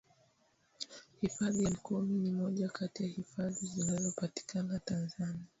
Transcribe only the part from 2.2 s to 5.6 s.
moja kati ya hifadhi zinazopatikana tanzania